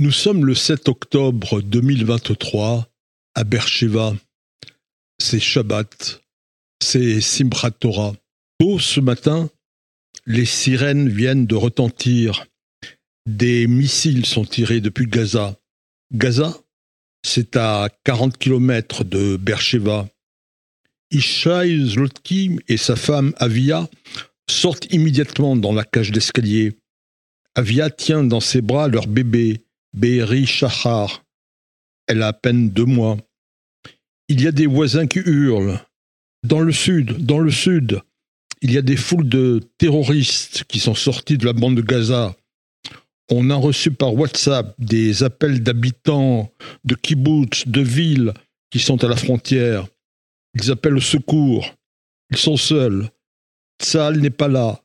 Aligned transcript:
Nous 0.00 0.12
sommes 0.12 0.46
le 0.46 0.54
7 0.54 0.88
octobre 0.88 1.60
2023 1.60 2.88
à 3.34 3.42
Bercheva. 3.42 4.14
C'est 5.20 5.40
Shabbat, 5.40 6.22
c'est 6.80 7.20
Simchat 7.20 7.72
Torah. 7.72 8.14
Tôt 8.60 8.78
ce 8.78 9.00
matin, 9.00 9.50
les 10.24 10.44
sirènes 10.44 11.08
viennent 11.08 11.46
de 11.46 11.56
retentir. 11.56 12.46
Des 13.26 13.66
missiles 13.66 14.24
sont 14.24 14.44
tirés 14.44 14.80
depuis 14.80 15.08
Gaza. 15.08 15.58
Gaza, 16.14 16.56
c'est 17.26 17.56
à 17.56 17.88
40 18.04 18.38
km 18.38 19.02
de 19.02 19.36
Bercheva. 19.36 20.08
Ishaï 21.10 21.88
Zlotki 21.88 22.60
et 22.68 22.76
sa 22.76 22.94
femme 22.94 23.34
Avia 23.38 23.88
sortent 24.48 24.92
immédiatement 24.92 25.56
dans 25.56 25.72
la 25.72 25.82
cage 25.82 26.12
d'escalier. 26.12 26.78
Avia 27.56 27.90
tient 27.90 28.22
dans 28.22 28.38
ses 28.38 28.60
bras 28.60 28.86
leur 28.86 29.08
bébé, 29.08 29.64
Be'eri 29.98 30.46
Shahar. 30.46 31.24
Elle 32.06 32.22
a 32.22 32.28
à 32.28 32.32
peine 32.32 32.70
deux 32.70 32.84
mois. 32.84 33.16
Il 34.28 34.40
y 34.40 34.46
a 34.46 34.52
des 34.52 34.66
voisins 34.66 35.08
qui 35.08 35.18
hurlent. 35.18 35.80
Dans 36.44 36.60
le 36.60 36.72
sud, 36.72 37.26
dans 37.26 37.40
le 37.40 37.50
sud, 37.50 38.00
il 38.62 38.70
y 38.70 38.78
a 38.78 38.82
des 38.82 38.96
foules 38.96 39.28
de 39.28 39.60
terroristes 39.76 40.62
qui 40.68 40.78
sont 40.78 40.94
sortis 40.94 41.36
de 41.36 41.46
la 41.46 41.52
bande 41.52 41.74
de 41.74 41.82
Gaza. 41.82 42.36
On 43.28 43.50
a 43.50 43.56
reçu 43.56 43.90
par 43.90 44.14
WhatsApp 44.14 44.72
des 44.78 45.24
appels 45.24 45.64
d'habitants 45.64 46.52
de 46.84 46.94
kibbutz, 46.94 47.66
de 47.66 47.80
villes 47.80 48.32
qui 48.70 48.78
sont 48.78 49.02
à 49.02 49.08
la 49.08 49.16
frontière. 49.16 49.88
Ils 50.54 50.70
appellent 50.70 50.96
au 50.96 51.00
secours. 51.00 51.74
Ils 52.30 52.38
sont 52.38 52.56
seuls. 52.56 53.10
Tsal 53.82 54.20
n'est 54.20 54.30
pas 54.30 54.48
là. 54.48 54.80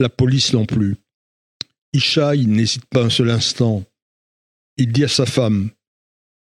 La 0.00 0.08
police 0.08 0.52
non 0.52 0.66
plus. 0.66 0.96
Ishaï 1.92 2.46
n'hésite 2.46 2.86
pas 2.86 3.04
un 3.04 3.10
seul 3.10 3.30
instant. 3.30 3.84
Il 4.80 4.92
dit 4.92 5.02
à 5.02 5.08
sa 5.08 5.26
femme 5.26 5.70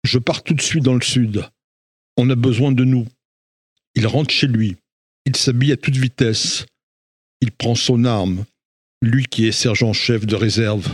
Je 0.05 0.17
pars 0.17 0.43
tout 0.43 0.53
de 0.53 0.61
suite 0.61 0.83
dans 0.83 0.95
le 0.95 1.01
sud. 1.01 1.45
On 2.15 2.29
a 2.29 2.35
besoin 2.35 2.71
de 2.71 2.85
nous. 2.85 3.05
Il 3.95 4.07
rentre 4.07 4.33
chez 4.33 4.47
lui. 4.47 4.77
Il 5.25 5.35
s'habille 5.35 5.73
à 5.73 5.77
toute 5.77 5.97
vitesse. 5.97 6.65
Il 7.41 7.51
prend 7.51 7.75
son 7.75 8.05
arme, 8.05 8.45
lui 9.01 9.25
qui 9.25 9.45
est 9.45 9.51
sergent-chef 9.51 10.25
de 10.25 10.35
réserve. 10.35 10.87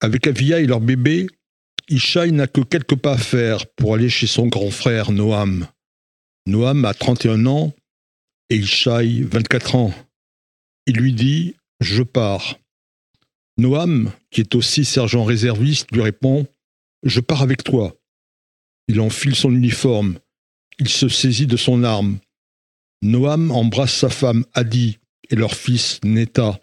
Avec 0.00 0.26
Avia 0.26 0.60
et 0.60 0.66
leur 0.66 0.80
bébé, 0.80 1.26
Ishaï 1.88 2.32
n'a 2.32 2.46
que 2.46 2.62
quelques 2.62 2.96
pas 2.96 3.12
à 3.12 3.18
faire 3.18 3.66
pour 3.66 3.94
aller 3.94 4.08
chez 4.08 4.26
son 4.26 4.46
grand 4.46 4.70
frère 4.70 5.12
Noam. 5.12 5.68
Noam 6.46 6.86
a 6.86 6.94
31 6.94 7.44
ans 7.44 7.74
et 8.48 8.56
Ishaï 8.56 9.22
24 9.22 9.74
ans. 9.74 9.94
Il 10.86 10.96
lui 10.96 11.12
dit 11.12 11.56
Je 11.80 12.02
pars. 12.02 12.56
Noam, 13.62 14.10
qui 14.30 14.40
est 14.40 14.56
aussi 14.56 14.84
sergent 14.84 15.24
réserviste, 15.24 15.92
lui 15.92 16.02
répond 16.02 16.46
Je 17.04 17.20
pars 17.20 17.42
avec 17.42 17.62
toi. 17.62 17.96
Il 18.88 19.00
enfile 19.00 19.36
son 19.36 19.54
uniforme. 19.54 20.18
Il 20.80 20.88
se 20.88 21.08
saisit 21.08 21.46
de 21.46 21.56
son 21.56 21.84
arme. 21.84 22.18
Noam 23.02 23.52
embrasse 23.52 23.94
sa 23.94 24.10
femme 24.10 24.44
Adi 24.52 24.98
et 25.30 25.36
leur 25.36 25.54
fils 25.54 26.00
Neta. 26.02 26.60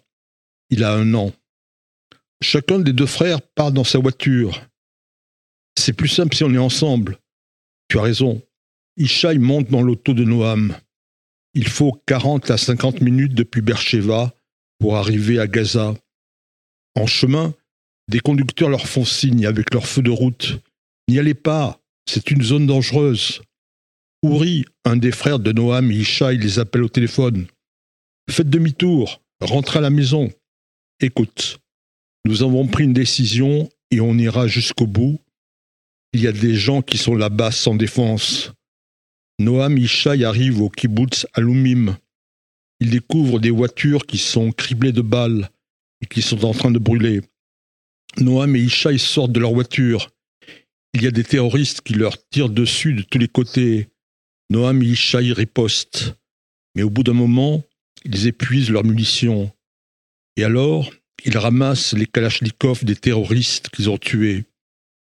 Il 0.68 0.84
a 0.84 0.92
un 0.92 1.14
an. 1.14 1.32
Chacun 2.42 2.78
des 2.78 2.92
deux 2.92 3.06
frères 3.06 3.40
part 3.40 3.72
dans 3.72 3.84
sa 3.84 3.98
voiture. 3.98 4.60
C'est 5.78 5.94
plus 5.94 6.08
simple 6.08 6.36
si 6.36 6.44
on 6.44 6.52
est 6.52 6.58
ensemble. 6.58 7.18
Tu 7.88 7.98
as 7.98 8.02
raison. 8.02 8.42
Ishaï 8.98 9.38
monte 9.38 9.70
dans 9.70 9.82
l'auto 9.82 10.12
de 10.12 10.24
Noam. 10.24 10.76
Il 11.54 11.66
faut 11.66 11.92
40 12.06 12.50
à 12.50 12.58
50 12.58 13.00
minutes 13.00 13.34
depuis 13.34 13.62
Bercheva 13.62 14.34
pour 14.78 14.96
arriver 14.96 15.38
à 15.40 15.46
Gaza. 15.46 15.94
En 16.96 17.06
chemin, 17.06 17.54
des 18.08 18.20
conducteurs 18.20 18.68
leur 18.68 18.86
font 18.86 19.04
signe 19.04 19.46
avec 19.46 19.72
leur 19.72 19.86
feu 19.86 20.02
de 20.02 20.10
route. 20.10 20.60
N'y 21.08 21.18
allez 21.18 21.34
pas, 21.34 21.80
c'est 22.08 22.30
une 22.30 22.42
zone 22.42 22.66
dangereuse. 22.66 23.40
Ouri, 24.22 24.64
un 24.84 24.96
des 24.96 25.12
frères 25.12 25.38
de 25.38 25.52
Noam 25.52 25.90
et 25.90 26.02
les 26.36 26.58
appelle 26.58 26.82
au 26.82 26.88
téléphone. 26.88 27.46
Faites 28.28 28.50
demi-tour, 28.50 29.22
rentrez 29.40 29.78
à 29.78 29.82
la 29.82 29.90
maison. 29.90 30.30
Écoute, 31.00 31.58
nous 32.26 32.42
avons 32.42 32.66
pris 32.66 32.84
une 32.84 32.92
décision 32.92 33.68
et 33.90 34.00
on 34.00 34.18
ira 34.18 34.46
jusqu'au 34.46 34.86
bout. 34.86 35.20
Il 36.12 36.20
y 36.20 36.26
a 36.26 36.32
des 36.32 36.54
gens 36.54 36.82
qui 36.82 36.98
sont 36.98 37.14
là-bas 37.14 37.52
sans 37.52 37.74
défense. 37.74 38.52
Noam 39.38 39.78
Ishaï 39.78 40.24
arrivent 40.24 40.60
au 40.60 40.68
kibbutz 40.68 41.26
Alumim. 41.32 41.96
Ils 42.80 42.90
découvrent 42.90 43.40
des 43.40 43.50
voitures 43.50 44.06
qui 44.06 44.18
sont 44.18 44.52
criblées 44.52 44.92
de 44.92 45.02
balles 45.02 45.48
qui 46.06 46.22
sont 46.22 46.44
en 46.44 46.52
train 46.52 46.70
de 46.70 46.78
brûler. 46.78 47.20
Noam 48.18 48.56
et 48.56 48.60
Ishaï 48.60 48.98
sortent 48.98 49.32
de 49.32 49.40
leur 49.40 49.52
voiture. 49.52 50.10
Il 50.94 51.02
y 51.02 51.06
a 51.06 51.10
des 51.10 51.24
terroristes 51.24 51.82
qui 51.82 51.94
leur 51.94 52.16
tirent 52.28 52.48
dessus 52.48 52.94
de 52.94 53.02
tous 53.02 53.18
les 53.18 53.28
côtés. 53.28 53.88
Noam 54.50 54.82
et 54.82 54.86
Ishaï 54.86 55.32
ripostent. 55.32 56.14
Mais 56.74 56.82
au 56.82 56.90
bout 56.90 57.02
d'un 57.02 57.12
moment, 57.12 57.62
ils 58.04 58.26
épuisent 58.26 58.70
leurs 58.70 58.84
munitions. 58.84 59.52
Et 60.36 60.44
alors, 60.44 60.90
ils 61.24 61.36
ramassent 61.36 61.92
les 61.92 62.06
kalachnikovs 62.06 62.84
des 62.84 62.96
terroristes 62.96 63.68
qu'ils 63.68 63.90
ont 63.90 63.98
tués. 63.98 64.44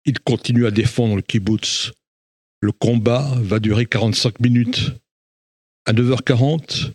Ils 0.04 0.18
continuent 0.18 0.66
à 0.66 0.70
défendre 0.70 1.16
le 1.16 1.22
kibbutz. 1.22 1.92
Le 2.60 2.72
combat 2.72 3.32
va 3.36 3.58
durer 3.58 3.86
45 3.86 4.40
minutes. 4.40 4.92
À 5.86 5.92
9h40, 5.92 6.92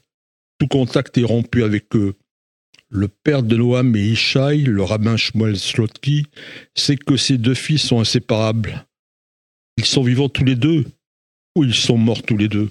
tout 0.59 0.67
contact 0.67 1.17
est 1.17 1.23
rompu 1.23 1.63
avec 1.63 1.95
eux. 1.95 2.16
Le 2.95 3.09
père 3.09 3.44
de 3.44 3.57
Noam 3.57 3.94
et 3.97 4.11
Ishaï, 4.11 4.63
le 4.63 4.81
rabbin 4.81 5.17
Shmuel 5.17 5.59
Slotki, 5.59 6.28
sait 6.75 6.95
que 6.95 7.17
ces 7.17 7.38
deux 7.38 7.53
fils 7.53 7.81
sont 7.81 8.00
inséparables. 8.00 8.85
Ils 9.75 9.83
sont 9.83 10.01
vivants 10.01 10.29
tous 10.29 10.45
les 10.45 10.56
deux, 10.56 10.85
ou 11.57 11.66
ils 11.66 11.73
sont 11.73 11.97
morts 11.97 12.23
tous 12.23 12.38
les 12.38 12.47
deux. 12.47 12.69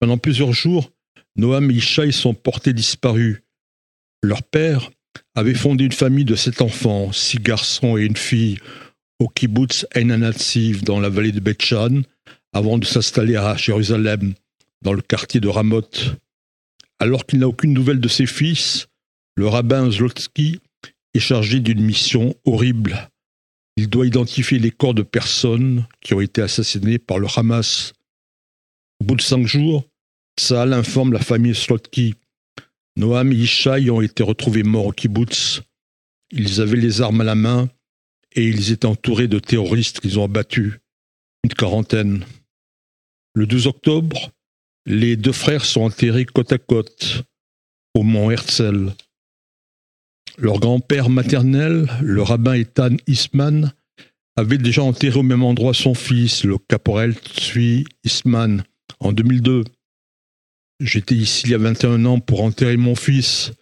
Pendant 0.00 0.18
plusieurs 0.18 0.52
jours, 0.52 0.90
Noam 1.36 1.70
et 1.70 1.74
Ishaï 1.74 2.12
sont 2.12 2.34
portés 2.34 2.72
disparus. 2.72 3.42
Leur 4.24 4.42
père 4.42 4.90
avait 5.36 5.54
fondé 5.54 5.84
une 5.84 5.92
famille 5.92 6.24
de 6.24 6.34
sept 6.34 6.60
enfants, 6.60 7.12
six 7.12 7.38
garçons 7.38 7.96
et 7.96 8.02
une 8.02 8.16
fille, 8.16 8.58
au 9.20 9.28
kibbutz 9.28 9.86
Einanatsiv 9.94 10.82
dans 10.82 10.98
la 10.98 11.10
vallée 11.10 11.30
de 11.30 11.38
Beth-Shan, 11.38 12.02
avant 12.52 12.76
de 12.76 12.84
s'installer 12.84 13.36
à 13.36 13.56
Jérusalem, 13.56 14.34
dans 14.82 14.92
le 14.92 15.00
quartier 15.00 15.38
de 15.38 15.46
Ramoth. 15.46 16.16
Alors 16.98 17.24
qu'il 17.24 17.38
n'a 17.38 17.46
aucune 17.46 17.72
nouvelle 17.72 18.00
de 18.00 18.08
ses 18.08 18.26
fils, 18.26 18.88
le 19.36 19.48
rabbin 19.48 19.90
Zlotsky 19.90 20.60
est 21.14 21.20
chargé 21.20 21.60
d'une 21.60 21.82
mission 21.82 22.34
horrible. 22.44 23.08
Il 23.76 23.88
doit 23.88 24.06
identifier 24.06 24.58
les 24.58 24.70
corps 24.70 24.94
de 24.94 25.02
personnes 25.02 25.86
qui 26.00 26.14
ont 26.14 26.20
été 26.20 26.42
assassinées 26.42 26.98
par 26.98 27.18
le 27.18 27.26
Hamas. 27.34 27.94
Au 29.00 29.04
bout 29.04 29.16
de 29.16 29.22
cinq 29.22 29.46
jours, 29.46 29.84
Saal 30.38 30.72
informe 30.72 31.12
la 31.12 31.20
famille 31.20 31.54
Slotsky. 31.54 32.14
Noam 32.96 33.32
et 33.32 33.36
Ishaï 33.36 33.90
ont 33.90 34.02
été 34.02 34.22
retrouvés 34.22 34.62
morts 34.62 34.86
au 34.86 34.92
kibbutz. 34.92 35.62
Ils 36.30 36.60
avaient 36.60 36.76
les 36.76 37.00
armes 37.00 37.22
à 37.22 37.24
la 37.24 37.34
main 37.34 37.70
et 38.34 38.46
ils 38.46 38.70
étaient 38.70 38.86
entourés 38.86 39.28
de 39.28 39.38
terroristes 39.38 40.00
qu'ils 40.00 40.18
ont 40.18 40.24
abattus, 40.24 40.74
une 41.44 41.54
quarantaine. 41.54 42.24
Le 43.34 43.46
12 43.46 43.66
octobre, 43.66 44.30
les 44.86 45.16
deux 45.16 45.32
frères 45.32 45.64
sont 45.64 45.82
enterrés 45.82 46.26
côte 46.26 46.52
à 46.52 46.58
côte 46.58 47.24
au 47.94 48.02
mont 48.02 48.30
Herzl. 48.30 48.92
Leur 50.38 50.60
grand-père 50.60 51.10
maternel, 51.10 51.88
le 52.00 52.22
rabbin 52.22 52.54
Ethan 52.54 52.96
Isman, 53.06 53.72
avait 54.36 54.58
déjà 54.58 54.82
enterré 54.82 55.18
au 55.18 55.22
même 55.22 55.42
endroit 55.42 55.74
son 55.74 55.94
fils, 55.94 56.44
le 56.44 56.56
caporal 56.56 57.12
Tzvi 57.12 57.84
Isman, 58.04 58.64
en 59.00 59.12
2002. 59.12 59.64
J'étais 60.80 61.14
ici 61.14 61.42
il 61.44 61.50
y 61.50 61.54
a 61.54 61.58
21 61.58 62.04
ans 62.06 62.18
pour 62.18 62.42
enterrer 62.42 62.78
mon 62.78 62.94
fils, 62.94 63.52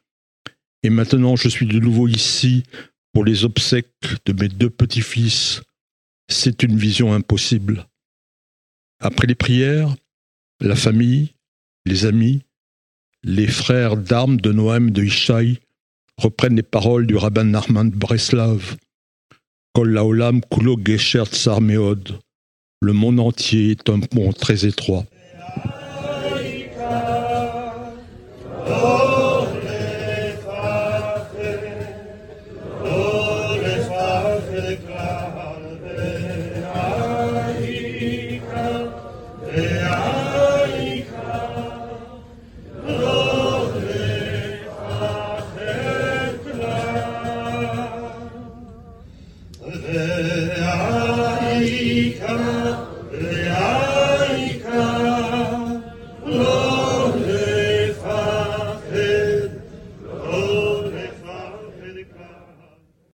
et 0.84 0.90
maintenant 0.90 1.34
je 1.34 1.48
suis 1.48 1.66
de 1.66 1.80
nouveau 1.80 2.06
ici 2.06 2.62
pour 3.12 3.24
les 3.24 3.44
obsèques 3.44 3.88
de 4.24 4.32
mes 4.32 4.48
deux 4.48 4.70
petits-fils. 4.70 5.62
C'est 6.28 6.62
une 6.62 6.76
vision 6.76 7.12
impossible. 7.12 7.88
Après 9.00 9.26
les 9.26 9.34
prières, 9.34 9.96
la 10.60 10.76
famille, 10.76 11.34
les 11.84 12.06
amis, 12.06 12.42
les 13.24 13.48
frères 13.48 13.96
d'armes 13.96 14.40
de 14.40 14.52
Noam 14.52 14.92
de 14.92 15.02
Ishaï 15.02 15.58
reprennent 16.20 16.56
les 16.56 16.62
paroles 16.62 17.06
du 17.06 17.16
rabbin 17.16 17.44
Narman 17.44 17.90
Breslav. 17.90 18.76
Tsar 21.26 21.60
meod. 21.60 22.18
Le 22.82 22.92
monde 22.92 23.20
entier 23.20 23.70
est 23.72 23.88
un 23.88 24.00
pont 24.00 24.32
très 24.32 24.66
étroit. 24.66 25.04